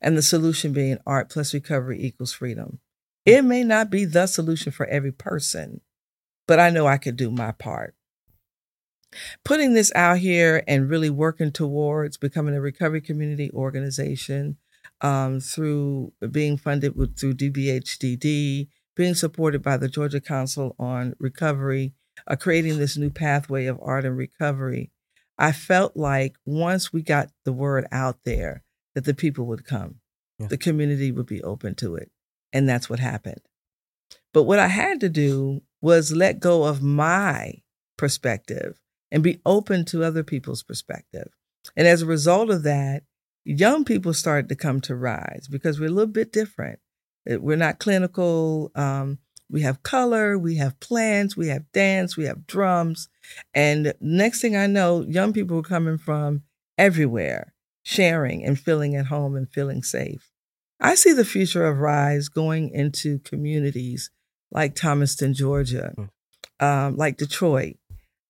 And 0.00 0.16
the 0.16 0.22
solution 0.22 0.72
being 0.72 0.98
art 1.06 1.30
plus 1.30 1.54
recovery 1.54 2.02
equals 2.02 2.32
freedom. 2.32 2.80
It 3.24 3.42
may 3.42 3.64
not 3.64 3.90
be 3.90 4.04
the 4.04 4.26
solution 4.26 4.70
for 4.72 4.86
every 4.86 5.12
person, 5.12 5.80
but 6.46 6.60
I 6.60 6.70
know 6.70 6.86
I 6.86 6.98
could 6.98 7.16
do 7.16 7.30
my 7.30 7.52
part. 7.52 7.94
Putting 9.44 9.74
this 9.74 9.92
out 9.94 10.18
here 10.18 10.62
and 10.66 10.90
really 10.90 11.10
working 11.10 11.52
towards 11.52 12.16
becoming 12.16 12.54
a 12.54 12.60
recovery 12.60 13.00
community 13.00 13.50
organization 13.52 14.56
um, 15.00 15.40
through 15.40 16.12
being 16.30 16.56
funded 16.56 16.96
with, 16.96 17.18
through 17.18 17.34
DBHDD, 17.34 18.68
being 18.96 19.14
supported 19.14 19.62
by 19.62 19.76
the 19.76 19.88
Georgia 19.88 20.20
Council 20.20 20.74
on 20.78 21.14
Recovery, 21.18 21.94
uh, 22.26 22.36
creating 22.36 22.78
this 22.78 22.96
new 22.96 23.10
pathway 23.10 23.66
of 23.66 23.78
art 23.82 24.04
and 24.04 24.16
recovery. 24.16 24.90
I 25.38 25.52
felt 25.52 25.96
like 25.96 26.36
once 26.44 26.92
we 26.92 27.02
got 27.02 27.28
the 27.44 27.52
word 27.52 27.86
out 27.90 28.18
there, 28.24 28.63
that 28.94 29.04
the 29.04 29.14
people 29.14 29.46
would 29.46 29.64
come, 29.64 30.00
Yeah. 30.38 30.48
the 30.48 30.58
community 30.58 31.10
would 31.12 31.26
be 31.26 31.42
open 31.42 31.74
to 31.76 31.96
it. 31.96 32.10
And 32.52 32.68
that's 32.68 32.88
what 32.88 33.00
happened. 33.00 33.40
But 34.32 34.44
what 34.44 34.58
I 34.58 34.68
had 34.68 35.00
to 35.00 35.08
do 35.08 35.62
was 35.80 36.12
let 36.12 36.40
go 36.40 36.64
of 36.64 36.82
my 36.82 37.62
perspective 37.96 38.80
and 39.10 39.22
be 39.22 39.40
open 39.46 39.84
to 39.86 40.02
other 40.04 40.22
people's 40.24 40.62
perspective. 40.62 41.28
And 41.76 41.86
as 41.86 42.02
a 42.02 42.06
result 42.06 42.50
of 42.50 42.62
that, 42.64 43.04
young 43.44 43.84
people 43.84 44.12
started 44.14 44.48
to 44.48 44.56
come 44.56 44.80
to 44.82 44.94
Rise 44.96 45.46
because 45.50 45.78
we're 45.78 45.86
a 45.86 45.92
little 45.92 46.12
bit 46.12 46.32
different. 46.32 46.80
We're 47.26 47.56
not 47.56 47.78
clinical. 47.78 48.70
Um, 48.74 49.18
we 49.50 49.62
have 49.62 49.82
color, 49.82 50.38
we 50.38 50.56
have 50.56 50.80
plants, 50.80 51.36
we 51.36 51.48
have 51.48 51.70
dance, 51.72 52.16
we 52.16 52.24
have 52.24 52.46
drums. 52.46 53.08
And 53.52 53.94
next 54.00 54.40
thing 54.40 54.56
I 54.56 54.66
know, 54.66 55.02
young 55.02 55.32
people 55.32 55.56
were 55.56 55.62
coming 55.62 55.98
from 55.98 56.42
everywhere, 56.76 57.53
sharing 57.84 58.44
and 58.44 58.58
feeling 58.58 58.96
at 58.96 59.06
home 59.06 59.36
and 59.36 59.48
feeling 59.48 59.82
safe. 59.84 60.30
I 60.80 60.96
see 60.96 61.12
the 61.12 61.24
future 61.24 61.64
of 61.66 61.78
Rise 61.78 62.28
going 62.28 62.70
into 62.70 63.20
communities 63.20 64.10
like 64.50 64.74
Thomaston, 64.74 65.34
Georgia, 65.34 65.94
um, 66.58 66.96
like 66.96 67.16
Detroit, 67.18 67.76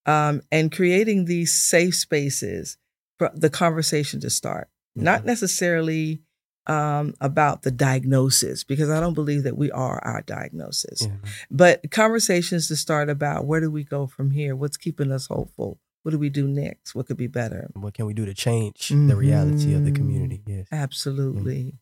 um, 0.07 0.43
and 0.53 0.71
creating 0.71 1.25
these 1.25 1.55
safe 1.55 1.95
spaces 1.95 2.77
for 3.19 3.31
the 3.35 3.49
conversation 3.51 4.21
to 4.21 4.29
start. 4.31 4.69
Not 4.95 5.23
Mhm. 5.23 5.27
necessarily 5.27 6.21
um, 6.67 7.13
about 7.21 7.61
the 7.61 7.71
diagnosis, 7.71 8.65
because 8.65 8.89
I 8.89 8.99
don't 8.99 9.13
believe 9.13 9.43
that 9.43 9.59
we 9.59 9.71
are 9.71 9.99
our 10.03 10.23
diagnosis, 10.23 11.03
Yeah. 11.03 11.17
but 11.51 11.91
conversations 11.91 12.69
to 12.69 12.77
start 12.77 13.11
about 13.11 13.45
where 13.45 13.61
do 13.61 13.71
we 13.71 13.85
go 13.85 14.07
from 14.07 14.31
here? 14.31 14.57
What's 14.57 14.79
keeping 14.79 15.13
us 15.13 15.27
hopeful? 15.27 15.79
What 16.05 16.11
do 16.11 16.19
we 16.19 16.29
do 16.29 16.47
next? 16.47 16.95
What 16.95 17.07
could 17.07 17.17
be 17.17 17.27
better? 17.29 17.71
What 17.73 17.95
can 17.95 18.05
we 18.05 18.13
do 18.13 18.27
to 18.27 18.35
change 18.35 18.91
the 18.91 19.17
reality 19.17 19.73
of 19.73 19.85
the 19.87 19.91
Mhm. 19.91 19.97
community? 19.97 20.43
Yes. 20.47 20.69
Absolutely. 20.71 21.79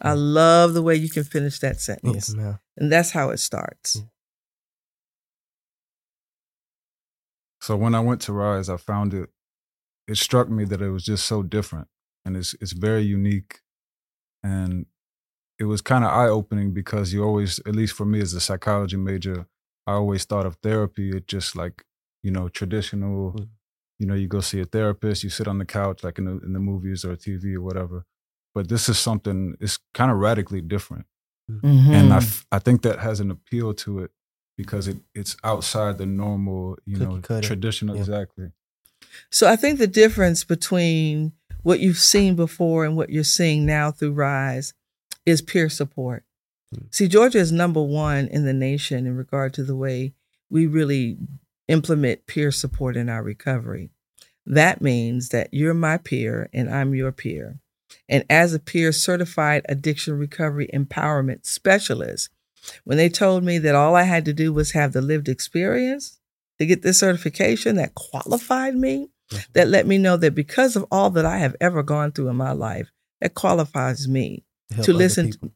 I 0.00 0.14
love 0.14 0.74
the 0.74 0.82
way 0.82 0.96
you 0.96 1.08
can 1.08 1.22
finish 1.22 1.60
that 1.60 1.80
sentence. 1.80 2.14
Yes, 2.30 2.34
ma'am. 2.34 2.58
And 2.76 2.90
that's 2.90 3.12
how 3.12 3.30
it 3.30 3.38
starts. 3.38 3.96
Yeah. 3.96 4.02
So 7.60 7.76
when 7.76 7.94
I 7.94 8.00
went 8.00 8.20
to 8.22 8.32
Rise, 8.32 8.68
I 8.68 8.76
found 8.76 9.14
it. 9.14 9.30
It 10.08 10.16
struck 10.16 10.48
me 10.50 10.64
that 10.64 10.82
it 10.82 10.90
was 10.90 11.04
just 11.04 11.24
so 11.26 11.44
different, 11.44 11.86
and 12.24 12.36
it's 12.36 12.54
it's 12.60 12.72
very 12.72 13.02
unique, 13.02 13.60
and 14.42 14.86
it 15.60 15.64
was 15.66 15.80
kind 15.80 16.02
of 16.02 16.10
eye 16.10 16.26
opening 16.26 16.72
because 16.72 17.12
you 17.12 17.22
always, 17.22 17.60
at 17.60 17.76
least 17.76 17.94
for 17.94 18.04
me 18.04 18.20
as 18.20 18.34
a 18.34 18.40
psychology 18.40 18.96
major, 18.96 19.46
I 19.86 19.92
always 19.92 20.24
thought 20.24 20.46
of 20.46 20.56
therapy 20.56 21.16
it 21.16 21.28
just 21.28 21.54
like 21.54 21.84
you 22.22 22.30
know 22.30 22.48
traditional. 22.48 23.32
Mm. 23.32 23.48
You 23.98 24.06
know, 24.08 24.14
you 24.14 24.26
go 24.26 24.40
see 24.40 24.58
a 24.60 24.64
therapist, 24.64 25.22
you 25.22 25.30
sit 25.30 25.46
on 25.46 25.58
the 25.58 25.64
couch 25.64 26.02
like 26.02 26.18
in 26.18 26.24
the 26.24 26.40
in 26.44 26.52
the 26.54 26.58
movies 26.58 27.04
or 27.04 27.14
TV 27.16 27.54
or 27.54 27.60
whatever. 27.62 28.04
But 28.54 28.68
this 28.68 28.88
is 28.88 28.98
something. 28.98 29.56
It's 29.60 29.78
kind 29.94 30.10
of 30.10 30.18
radically 30.18 30.60
different, 30.60 31.06
Mhm. 31.50 31.88
and 31.88 32.12
I 32.12 32.16
f- 32.16 32.44
I 32.50 32.58
think 32.58 32.82
that 32.82 32.98
has 32.98 33.20
an 33.20 33.30
appeal 33.30 33.74
to 33.74 34.00
it 34.00 34.10
because 34.56 34.88
it 34.88 34.96
it's 35.14 35.36
outside 35.44 35.98
the 35.98 36.06
normal 36.06 36.78
you 36.84 36.96
Cookie 36.96 37.06
know 37.14 37.20
cutter. 37.20 37.46
traditional 37.46 37.94
Yeah. 37.94 38.00
exactly. 38.02 38.50
So 39.30 39.48
I 39.48 39.56
think 39.56 39.78
the 39.78 39.86
difference 39.86 40.42
between 40.44 41.32
what 41.62 41.78
you've 41.80 41.98
seen 41.98 42.34
before 42.34 42.84
and 42.84 42.96
what 42.96 43.10
you're 43.10 43.22
seeing 43.24 43.64
now 43.66 43.90
through 43.92 44.12
Rise 44.12 44.74
is 45.24 45.40
peer 45.42 45.68
support. 45.68 46.24
Mm. 46.74 46.92
See, 46.92 47.06
Georgia 47.08 47.38
is 47.38 47.52
number 47.52 47.82
one 47.82 48.26
in 48.26 48.44
the 48.44 48.52
nation 48.54 49.06
in 49.06 49.16
regard 49.16 49.54
to 49.54 49.62
the 49.64 49.76
way 49.76 50.14
we 50.50 50.66
really 50.66 51.18
implement 51.68 52.26
peer 52.26 52.50
support 52.50 52.96
in 52.96 53.08
our 53.08 53.22
recovery. 53.22 53.90
That 54.44 54.80
means 54.80 55.28
that 55.28 55.48
you're 55.52 55.74
my 55.74 55.98
peer 55.98 56.48
and 56.52 56.68
I'm 56.68 56.94
your 56.94 57.12
peer. 57.12 57.60
And 58.08 58.24
as 58.28 58.54
a 58.54 58.58
peer 58.58 58.92
certified 58.92 59.64
addiction 59.68 60.18
recovery 60.18 60.68
empowerment 60.72 61.46
specialist, 61.46 62.30
when 62.84 62.96
they 62.96 63.08
told 63.08 63.44
me 63.44 63.58
that 63.58 63.74
all 63.74 63.94
I 63.94 64.02
had 64.02 64.24
to 64.26 64.32
do 64.32 64.52
was 64.52 64.72
have 64.72 64.92
the 64.92 65.02
lived 65.02 65.28
experience 65.28 66.18
to 66.58 66.66
get 66.66 66.82
this 66.82 66.98
certification 66.98 67.76
that 67.76 67.94
qualified 67.94 68.74
me, 68.74 69.10
mm-hmm. 69.30 69.42
that 69.52 69.68
let 69.68 69.86
me 69.86 69.98
know 69.98 70.16
that 70.16 70.34
because 70.34 70.76
of 70.76 70.86
all 70.90 71.10
that 71.10 71.24
I 71.24 71.38
have 71.38 71.56
ever 71.60 71.82
gone 71.82 72.12
through 72.12 72.28
in 72.28 72.36
my 72.36 72.52
life, 72.52 72.90
that 73.20 73.34
qualifies 73.34 74.08
me. 74.08 74.44
to 74.70 74.80
other 74.80 74.92
listen 74.94 75.30
people. 75.30 75.52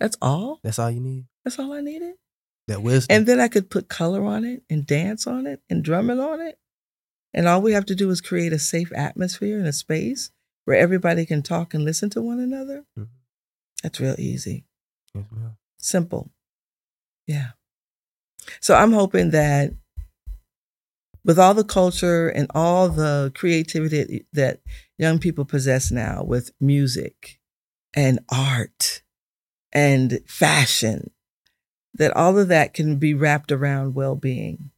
That's 0.00 0.16
all. 0.22 0.60
That's 0.62 0.78
all 0.78 0.90
you 0.90 1.00
need. 1.00 1.26
That's 1.44 1.58
all 1.58 1.72
I 1.72 1.80
needed. 1.80 2.14
That 2.68 2.82
wisdom. 2.82 3.16
And 3.16 3.26
then 3.26 3.40
I 3.40 3.48
could 3.48 3.70
put 3.70 3.88
color 3.88 4.24
on 4.24 4.44
it 4.44 4.62
and 4.70 4.86
dance 4.86 5.26
on 5.26 5.46
it 5.46 5.60
and 5.68 5.82
drum 5.82 6.10
it 6.10 6.20
on 6.20 6.40
it. 6.40 6.58
And 7.34 7.48
all 7.48 7.60
we 7.60 7.72
have 7.72 7.86
to 7.86 7.94
do 7.94 8.08
is 8.10 8.20
create 8.20 8.52
a 8.52 8.58
safe 8.58 8.92
atmosphere 8.94 9.58
and 9.58 9.66
a 9.66 9.72
space 9.72 10.30
where 10.64 10.78
everybody 10.78 11.26
can 11.26 11.42
talk 11.42 11.74
and 11.74 11.84
listen 11.84 12.10
to 12.10 12.22
one 12.22 12.38
another. 12.38 12.84
Mhm. 12.96 13.08
That's 13.82 14.00
real 14.00 14.16
easy. 14.18 14.66
Ma'am. 15.14 15.56
Simple. 15.78 16.30
Yeah. 17.26 17.52
So 18.60 18.74
I'm 18.74 18.92
hoping 18.92 19.30
that 19.30 19.72
with 21.24 21.38
all 21.38 21.54
the 21.54 21.64
culture 21.64 22.28
and 22.28 22.50
all 22.54 22.88
the 22.88 23.32
creativity 23.34 24.26
that 24.32 24.60
young 24.98 25.18
people 25.18 25.44
possess 25.44 25.90
now 25.90 26.22
with 26.22 26.50
music 26.60 27.40
and 27.94 28.20
art 28.30 29.02
and 29.72 30.20
fashion, 30.26 31.10
that 31.98 32.16
all 32.16 32.38
of 32.38 32.48
that 32.48 32.74
can 32.74 32.96
be 32.96 33.12
wrapped 33.12 33.52
around 33.52 33.94
well 33.94 34.16
being, 34.16 34.70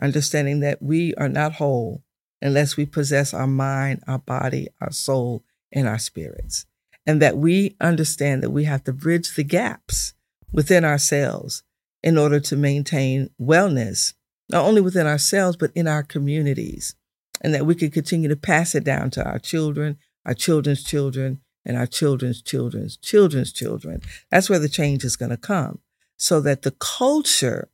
understanding 0.00 0.60
that 0.60 0.82
we 0.82 1.14
are 1.14 1.28
not 1.28 1.54
whole 1.54 2.02
unless 2.40 2.76
we 2.76 2.86
possess 2.86 3.34
our 3.34 3.46
mind, 3.46 4.02
our 4.06 4.18
body, 4.18 4.68
our 4.80 4.92
soul, 4.92 5.44
and 5.72 5.88
our 5.88 5.98
spirits. 5.98 6.66
And 7.06 7.22
that 7.22 7.38
we 7.38 7.76
understand 7.80 8.42
that 8.42 8.50
we 8.50 8.64
have 8.64 8.84
to 8.84 8.92
bridge 8.92 9.34
the 9.34 9.44
gaps 9.44 10.12
within 10.52 10.84
ourselves 10.84 11.62
in 12.02 12.18
order 12.18 12.38
to 12.38 12.56
maintain 12.56 13.30
wellness, 13.40 14.12
not 14.50 14.64
only 14.64 14.80
within 14.80 15.06
ourselves, 15.06 15.56
but 15.56 15.72
in 15.74 15.88
our 15.88 16.02
communities. 16.02 16.94
And 17.40 17.54
that 17.54 17.66
we 17.66 17.74
can 17.74 17.90
continue 17.90 18.28
to 18.28 18.36
pass 18.36 18.74
it 18.74 18.84
down 18.84 19.10
to 19.10 19.24
our 19.24 19.38
children, 19.38 19.98
our 20.26 20.34
children's 20.34 20.84
children, 20.84 21.40
and 21.64 21.76
our 21.76 21.86
children's 21.86 22.42
children's 22.42 22.96
children's 22.96 23.52
children. 23.52 24.00
That's 24.30 24.50
where 24.50 24.58
the 24.58 24.68
change 24.68 25.04
is 25.04 25.16
going 25.16 25.30
to 25.30 25.36
come. 25.36 25.80
So 26.18 26.40
that 26.40 26.62
the 26.62 26.72
culture 26.72 27.70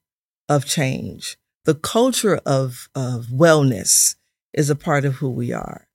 of 0.49 0.67
change, 0.67 1.37
the 1.65 1.75
culture 1.75 2.41
of, 2.45 2.89
of 2.95 3.27
wellness 3.27 4.17
is 4.53 4.71
a 4.71 4.77
part 4.77 5.05
of 5.05 5.15
who 5.15 5.31
we 5.31 5.53
are. 5.53 5.89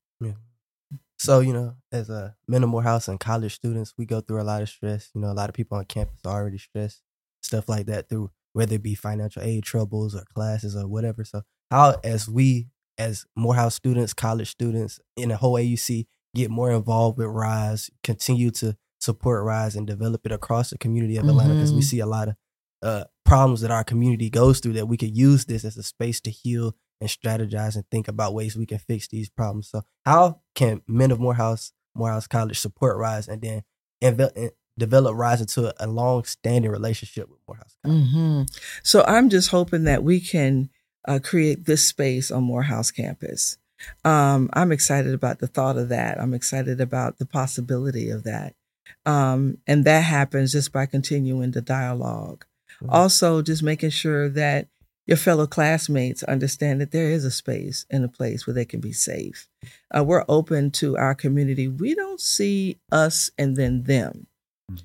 So, 1.19 1.41
you 1.41 1.51
know, 1.51 1.75
as 1.91 2.09
a 2.09 2.35
minimal 2.47 2.79
house 2.79 3.09
and 3.09 3.19
college 3.19 3.53
students, 3.53 3.93
we 3.97 4.05
go 4.05 4.21
through 4.21 4.41
a 4.41 4.43
lot 4.43 4.61
of 4.61 4.69
stress. 4.69 5.11
You 5.13 5.19
know, 5.19 5.29
a 5.29 5.33
lot 5.33 5.49
of 5.49 5.55
people 5.55 5.77
on 5.77 5.83
campus 5.83 6.21
are 6.25 6.41
already 6.41 6.57
stressed, 6.57 7.01
stuff 7.41 7.67
like 7.67 7.87
that 7.87 8.07
through 8.07 8.31
whether 8.53 8.75
it 8.75 8.83
be 8.83 8.95
financial 8.95 9.43
aid 9.43 9.63
troubles 9.63 10.15
or 10.15 10.23
classes 10.33 10.77
or 10.77 10.87
whatever. 10.87 11.25
So, 11.25 11.41
how, 11.69 11.99
as 12.05 12.29
we, 12.29 12.69
as 12.97 13.25
Morehouse 13.35 13.75
students, 13.75 14.13
college 14.13 14.49
students 14.49 15.01
in 15.17 15.27
the 15.29 15.35
whole 15.35 15.55
AUC, 15.55 16.07
get 16.33 16.49
more 16.49 16.71
involved 16.71 17.17
with 17.17 17.27
Rise, 17.27 17.89
continue 18.01 18.51
to 18.51 18.77
support 18.99 19.43
Rise 19.43 19.75
and 19.75 19.87
develop 19.87 20.25
it 20.25 20.31
across 20.31 20.69
the 20.69 20.77
community 20.77 21.17
of 21.17 21.27
Atlanta 21.27 21.53
because 21.55 21.73
we 21.73 21.81
Mhm. 21.81 21.83
see 21.85 21.99
a 21.99 22.05
lot 22.05 22.27
of 22.29 22.35
uh, 22.81 23.03
problems 23.25 23.59
that 23.59 23.71
our 23.71 23.83
community 23.83 24.29
goes 24.29 24.59
through 24.61 24.71
that 24.71 24.87
we 24.87 24.95
could 24.95 25.15
use 25.17 25.43
this 25.45 25.65
as 25.65 25.75
a 25.75 25.83
space 25.83 26.21
to 26.21 26.29
heal 26.31 26.73
and 27.01 27.09
strategize 27.09 27.75
and 27.75 27.83
think 27.91 28.07
about 28.07 28.33
ways 28.33 28.55
we 28.55 28.65
can 28.65 28.77
fix 28.77 29.05
these 29.09 29.27
problems. 29.29 29.67
So, 29.67 29.81
how 30.05 30.39
can 30.55 30.81
men 30.87 31.11
of 31.11 31.19
Morehouse, 31.19 31.73
Morehouse 31.93 32.25
College 32.27 32.57
support 32.57 32.95
Rise 32.97 33.27
and 33.27 33.41
then 33.41 33.63
inve- 34.01 34.51
develop 34.77 35.15
Rise 35.17 35.41
into 35.41 35.73
a, 35.83 35.87
long-standing 35.87 36.71
relationship 36.71 37.29
with 37.29 37.39
Morehouse 37.47 37.75
College? 37.83 38.09
hmm 38.11 38.41
So 38.81 39.03
I'm 39.05 39.29
just 39.29 39.49
hoping 39.49 39.83
that 39.83 40.01
we 40.03 40.21
can 40.21 40.69
uh, 41.05 41.19
create 41.21 41.65
this 41.65 41.85
space 41.85 42.31
on 42.31 42.43
Morehouse 42.43 42.91
campus. 42.91 43.57
Um, 44.05 44.49
I'm 44.53 44.71
excited 44.71 45.13
about 45.13 45.39
the 45.39 45.47
thought 45.47 45.77
of 45.77 45.89
that. 45.89 46.19
I'm 46.19 46.33
excited 46.33 46.79
about 46.79 47.17
the 47.17 47.25
possibility 47.25 48.09
of 48.09 48.23
that. 48.23 48.55
Um, 49.05 49.57
and 49.67 49.85
that 49.85 50.01
happens 50.01 50.51
just 50.51 50.71
by 50.71 50.85
continuing 50.85 51.51
the 51.51 51.61
dialogue. 51.61 52.45
Mhm. 52.81 52.87
Also, 52.89 53.41
just 53.41 53.63
making 53.63 53.89
sure 53.91 54.29
that 54.29 54.67
your 55.05 55.17
fellow 55.17 55.47
classmates 55.47 56.21
understand 56.23 56.79
that 56.81 56.91
there 56.91 57.09
is 57.09 57.25
a 57.25 57.31
space 57.31 57.85
and 57.89 58.03
a 58.05 58.07
place 58.07 58.45
where 58.45 58.53
they 58.53 58.65
can 58.65 58.79
be 58.79 58.93
safe. 58.93 59.47
Uh, 59.95 60.03
we're 60.03 60.23
open 60.29 60.69
to 60.71 60.95
our 60.97 61.15
community. 61.15 61.67
We 61.67 61.95
don't 61.95 62.21
see 62.21 62.79
us 62.91 63.31
and 63.37 63.55
then 63.55 63.83
them. 63.83 64.27
Mhm. 64.71 64.83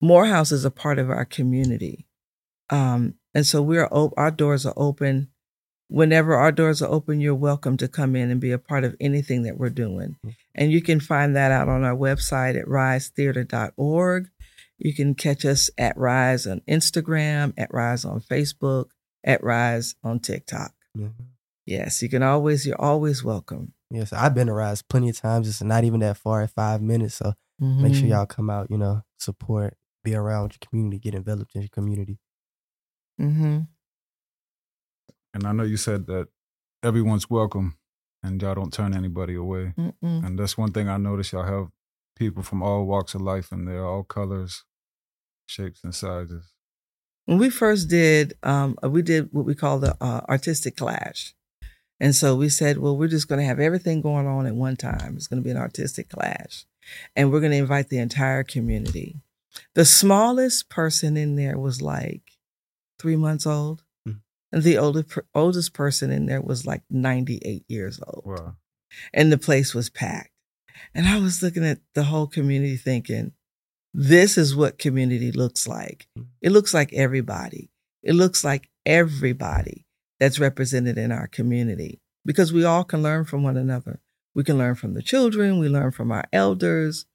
Morehouse 0.00 0.52
is 0.52 0.64
a 0.64 0.70
part 0.70 0.98
of 1.00 1.10
our 1.10 1.24
community. 1.24 2.06
Um, 2.70 3.14
and 3.34 3.44
so 3.44 3.60
we're 3.60 3.88
op- 3.90 4.14
our 4.16 4.30
doors 4.30 4.64
are 4.64 4.74
open. 4.76 5.28
Whenever 5.90 6.34
our 6.34 6.52
doors 6.52 6.80
are 6.80 6.88
open, 6.88 7.20
you're 7.20 7.34
welcome 7.34 7.76
to 7.76 7.88
come 7.88 8.14
in 8.14 8.30
and 8.30 8.40
be 8.40 8.52
a 8.52 8.58
part 8.58 8.84
of 8.84 8.94
anything 9.00 9.42
that 9.42 9.58
we're 9.58 9.68
doing. 9.70 10.16
Mhm. 10.24 10.36
And 10.54 10.70
you 10.70 10.80
can 10.80 11.00
find 11.00 11.34
that 11.34 11.50
out 11.50 11.68
on 11.68 11.82
our 11.82 11.96
website 11.96 12.56
at 12.56 12.66
risetheater.org. 12.66 14.28
You 14.78 14.94
can 14.94 15.14
catch 15.14 15.44
us 15.44 15.68
at 15.76 15.96
Rise 15.96 16.46
on 16.46 16.60
Instagram, 16.68 17.52
at 17.58 17.74
Rise 17.74 18.04
on 18.04 18.20
Facebook, 18.20 18.86
at 19.24 19.42
Rise 19.42 19.96
on 20.04 20.20
TikTok. 20.20 20.72
Mhm. 20.96 21.12
Yes, 21.66 22.02
you 22.02 22.08
can 22.08 22.22
always, 22.22 22.64
you're 22.64 22.80
always 22.80 23.24
welcome. 23.24 23.74
Yes, 23.90 24.12
I've 24.12 24.34
been 24.34 24.46
to 24.46 24.52
Rise 24.54 24.82
plenty 24.82 25.10
of 25.10 25.16
times. 25.16 25.48
It's 25.48 25.60
not 25.60 25.82
even 25.82 25.98
that 26.00 26.16
far, 26.16 26.46
five 26.46 26.80
minutes. 26.80 27.16
So 27.16 27.34
make 27.58 27.94
sure 27.94 28.06
Mhm. 28.06 28.10
y'all 28.10 28.26
come 28.26 28.48
out, 28.48 28.70
you 28.70 28.78
know, 28.78 29.02
support, 29.18 29.76
be 30.04 30.14
around 30.14 30.52
your 30.52 30.68
community, 30.70 31.00
get 31.00 31.14
enveloped 31.16 31.54
in 31.56 31.62
your 31.62 31.68
community. 31.68 32.20
Mhm. 33.20 33.66
And 35.34 35.46
I 35.46 35.52
know 35.52 35.62
you 35.62 35.76
said 35.76 36.06
that 36.06 36.28
everyone's 36.82 37.30
welcome 37.30 37.76
and 38.22 38.40
y'all 38.42 38.54
don't 38.54 38.72
turn 38.72 38.94
anybody 38.94 39.34
away. 39.34 39.74
Mm-mm. 39.78 39.94
And 40.02 40.38
that's 40.38 40.58
one 40.58 40.72
thing 40.72 40.88
I 40.88 40.96
noticed 40.96 41.32
y'all 41.32 41.44
have 41.44 41.68
people 42.16 42.42
from 42.42 42.62
all 42.62 42.84
walks 42.84 43.14
of 43.14 43.20
life 43.22 43.50
and 43.52 43.66
they're 43.66 43.86
all 43.86 44.02
colors, 44.02 44.64
shapes, 45.46 45.82
and 45.84 45.94
sizes. 45.94 46.52
when 47.26 47.38
we 47.38 47.48
first 47.50 47.88
did 47.88 48.34
um, 48.42 48.76
we 48.82 49.02
did 49.02 49.28
what 49.32 49.46
we 49.46 49.54
call 49.54 49.78
the 49.78 49.96
uh, 50.00 50.20
artistic 50.28 50.76
clash 50.76 51.34
and 52.00 52.14
so 52.14 52.34
we 52.34 52.48
said 52.48 52.78
well 52.78 52.96
we're 52.96 53.08
just 53.08 53.28
going 53.28 53.38
to 53.38 53.44
have 53.46 53.60
everything 53.60 54.00
going 54.00 54.26
on 54.26 54.46
at 54.46 54.54
one 54.54 54.76
time 54.76 55.14
it's 55.16 55.26
going 55.28 55.40
to 55.40 55.44
be 55.44 55.50
an 55.50 55.56
artistic 55.56 56.08
clash 56.08 56.64
and 57.14 57.30
we're 57.30 57.40
going 57.40 57.52
to 57.52 57.58
invite 57.58 57.88
the 57.88 57.98
entire 57.98 58.42
community 58.42 59.20
the 59.74 59.84
smallest 59.84 60.68
person 60.68 61.16
in 61.16 61.36
there 61.36 61.58
was 61.58 61.80
like 61.80 62.22
three 62.98 63.16
months 63.16 63.46
old 63.46 63.82
the 64.52 64.78
oldest, 64.78 65.18
oldest 65.34 65.72
person 65.74 66.10
in 66.10 66.26
there 66.26 66.40
was 66.40 66.66
like 66.66 66.82
98 66.90 67.64
years 67.68 68.00
old 68.06 68.22
Wow. 68.26 68.56
and 69.14 69.30
the 69.30 69.38
place 69.38 69.74
was 69.74 69.90
packed. 69.90 70.30
And 70.94 71.06
I 71.06 71.18
was 71.18 71.42
looking 71.42 71.64
at 71.64 71.78
the 71.94 72.04
whole 72.04 72.26
community 72.26 72.76
thinking, 72.76 73.32
this 73.92 74.38
is 74.38 74.54
what 74.56 74.78
community 74.78 75.30
looks 75.32 75.66
like. 75.68 76.08
It 76.40 76.50
looks 76.52 76.72
like 76.72 76.92
everybody. 76.92 77.70
It 78.02 78.14
looks 78.14 78.44
like 78.44 78.70
everybody 78.86 79.86
that's 80.18 80.38
represented 80.38 80.96
in 80.98 81.12
our 81.12 81.26
community 81.26 82.00
because 82.24 82.52
we 82.52 82.64
all 82.64 82.84
can 82.84 83.02
learn 83.02 83.24
from 83.24 83.42
one 83.42 83.56
another. 83.56 84.00
We 84.34 84.44
can 84.44 84.58
learn 84.58 84.74
from 84.76 84.94
the 84.94 85.02
children, 85.02 85.58
we 85.58 85.68
learn 85.68 85.90
from 85.90 86.12
our 86.12 86.24
elders. 86.32 87.06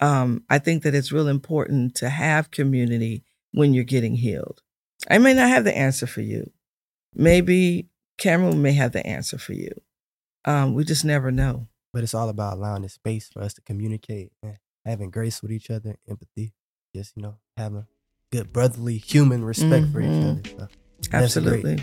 Um, 0.00 0.44
I 0.50 0.58
think 0.58 0.82
that 0.82 0.94
it's 0.94 1.12
real 1.12 1.28
important 1.28 1.94
to 1.96 2.08
have 2.10 2.50
community 2.50 3.24
when 3.52 3.72
you're 3.72 3.84
getting 3.84 4.16
healed. 4.16 4.60
I 5.08 5.18
may 5.18 5.32
not 5.32 5.48
have 5.48 5.64
the 5.64 5.76
answer 5.76 6.06
for 6.06 6.20
you. 6.20 6.50
Maybe 7.16 7.88
Cameron 8.18 8.62
may 8.62 8.72
have 8.72 8.92
the 8.92 9.04
answer 9.06 9.38
for 9.38 9.52
you. 9.54 9.70
Um, 10.44 10.74
we 10.74 10.84
just 10.84 11.04
never 11.04 11.30
know. 11.32 11.68
But 11.92 12.02
it's 12.02 12.14
all 12.14 12.28
about 12.28 12.58
allowing 12.58 12.82
the 12.82 12.88
space 12.90 13.28
for 13.28 13.42
us 13.42 13.54
to 13.54 13.62
communicate 13.62 14.30
and 14.42 14.58
having 14.84 15.10
grace 15.10 15.40
with 15.40 15.50
each 15.50 15.70
other, 15.70 15.96
empathy, 16.08 16.52
just, 16.94 17.16
you 17.16 17.22
know, 17.22 17.36
having 17.56 17.86
good 18.30 18.52
brotherly 18.52 18.98
human 18.98 19.42
respect 19.44 19.88
for 19.88 20.00
each 20.00 20.08
Mhm. 20.08 20.30
other. 20.30 20.42
So, 20.52 20.68
Absolutely. 21.12 21.78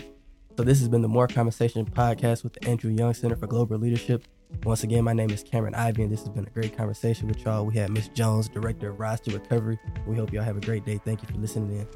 so 0.56 0.62
this 0.62 0.78
has 0.78 0.88
been 0.88 1.02
the 1.02 1.08
More 1.08 1.26
Conversation 1.26 1.84
podcast 1.84 2.44
with 2.44 2.52
the 2.52 2.64
Andrew 2.68 2.92
Young 2.92 3.12
Center 3.12 3.34
for 3.34 3.48
Global 3.48 3.76
Leadership. 3.78 4.24
Once 4.62 4.84
again, 4.84 5.02
my 5.02 5.12
name 5.12 5.30
is 5.30 5.42
Cameron 5.42 5.74
Ivy, 5.74 6.04
and 6.04 6.12
this 6.12 6.20
has 6.20 6.28
been 6.28 6.46
a 6.46 6.50
great 6.50 6.76
conversation 6.76 7.26
with 7.26 7.44
y'all. 7.44 7.66
We 7.66 7.74
had 7.74 7.90
Miss 7.90 8.06
Jones, 8.08 8.48
director 8.48 8.90
of 8.90 9.22
to 9.22 9.32
Recovery. 9.36 9.80
We 10.06 10.14
hope 10.14 10.32
y'all 10.32 10.44
have 10.44 10.56
a 10.56 10.60
great 10.60 10.84
day. 10.84 11.00
Thank 11.04 11.22
you 11.22 11.28
for 11.28 11.38
listening 11.38 11.86